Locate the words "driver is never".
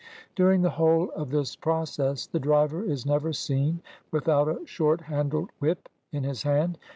2.39-3.31